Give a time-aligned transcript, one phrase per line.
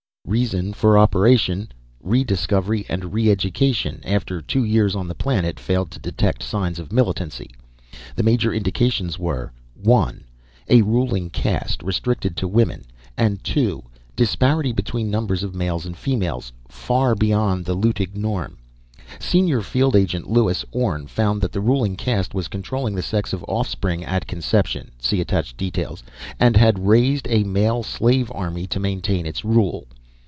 [0.27, 5.99] Reason for operation: Rediscovery & Re education after two years on the planet failed to
[5.99, 7.49] detect signs of militancy.
[8.15, 10.23] The major indications were: 1)
[10.69, 12.85] a ruling caste restricted to women,
[13.17, 13.83] and 2)
[14.15, 18.57] disparity between numbers of males and females far beyond the Lutig norm!
[19.19, 23.43] Senior Field Agent Lewis Orne found that the ruling caste was controlling the sex of
[23.49, 26.03] offspring at conception (see attached details),
[26.39, 29.87] and had raised a male slave army to maintain its rule.